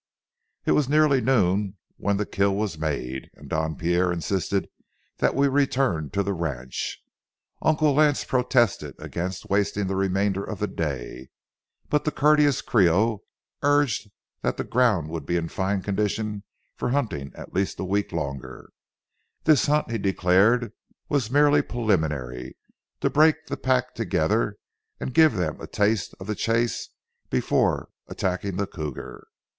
It 0.65 0.71
was 0.71 0.89
nearly 0.89 1.21
noon 1.21 1.77
when 1.97 2.17
the 2.17 2.25
kill 2.25 2.55
was 2.55 2.75
made, 2.79 3.29
and 3.35 3.47
Don 3.47 3.75
Pierre 3.75 4.11
insisted 4.11 4.67
that 5.17 5.35
we 5.35 5.47
return 5.47 6.09
to 6.09 6.23
the 6.23 6.33
ranch. 6.33 6.97
Uncle 7.61 7.93
Lance 7.93 8.23
protested 8.25 8.95
against 8.97 9.51
wasting 9.51 9.85
the 9.85 9.95
remainder 9.95 10.43
of 10.43 10.57
the 10.57 10.65
day, 10.65 11.29
but 11.87 12.03
the 12.03 12.11
courteous 12.11 12.63
Creole 12.63 13.21
urged 13.61 14.09
that 14.41 14.57
the 14.57 14.63
ground 14.63 15.09
would 15.09 15.27
be 15.27 15.35
in 15.37 15.47
fine 15.47 15.83
condition 15.83 16.45
for 16.75 16.89
hunting 16.89 17.31
at 17.35 17.53
least 17.53 17.79
a 17.79 17.83
week 17.85 18.11
longer; 18.11 18.71
this 19.43 19.67
hunt 19.67 19.91
he 19.91 19.99
declared 19.99 20.73
was 21.09 21.29
merely 21.29 21.61
preliminary—to 21.61 23.09
break 23.11 23.45
the 23.45 23.55
pack 23.57 23.93
together 23.93 24.55
and 24.99 25.13
give 25.13 25.33
them 25.33 25.61
a 25.61 25.67
taste 25.67 26.15
of 26.19 26.25
the 26.25 26.33
chase 26.33 26.89
before 27.29 27.89
attacking 28.07 28.55
the 28.55 28.65
cougar. 28.65 29.27